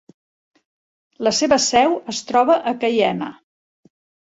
La 1.27 1.33
seva 1.41 1.59
seu 1.67 1.95
es 2.15 2.23
troba 2.33 2.59
a 2.73 2.75
Caiena. 2.87 3.31